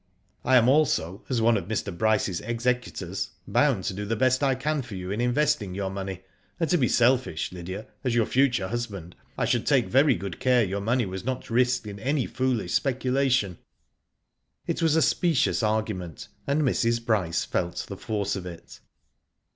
"I 0.51 0.55
am 0.55 0.67
also, 0.67 1.23
as 1.29 1.43
one 1.43 1.57
of 1.57 1.65
Mr. 1.67 1.95
Bryce*s 1.95 2.39
executors, 2.39 3.29
bound 3.47 3.83
to 3.83 3.93
do 3.93 4.03
the 4.03 4.15
best 4.15 4.41
I 4.41 4.55
can 4.55 4.81
for 4.81 4.95
you 4.95 5.11
in 5.11 5.21
investing 5.21 5.75
your 5.75 5.91
money, 5.91 6.23
and 6.59 6.67
to 6.71 6.77
be 6.79 6.87
selfish, 6.87 7.51
Lydia, 7.51 7.85
as 8.03 8.15
your 8.15 8.25
future 8.25 8.69
husband, 8.69 9.15
I 9.37 9.45
should 9.45 9.67
take 9.67 9.85
very 9.85 10.15
good 10.15 10.39
care 10.39 10.63
your 10.63 10.81
money 10.81 11.05
was 11.05 11.23
not 11.23 11.51
risked 11.51 11.85
in 11.85 11.99
any 11.99 12.25
foolish 12.25 12.73
specula 12.73 13.29
tion." 13.29 13.59
It 14.65 14.81
was 14.81 14.95
a 14.95 15.03
specious 15.03 15.61
argument, 15.61 16.29
and 16.47 16.63
Mrs. 16.63 17.05
Bryce 17.05 17.45
felt 17.45 17.85
the 17.87 17.95
force 17.95 18.35
of 18.35 18.47
it. 18.47 18.79